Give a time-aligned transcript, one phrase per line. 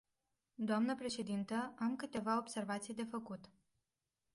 [0.55, 3.49] Dnă președintă, am câteva observații de făcut.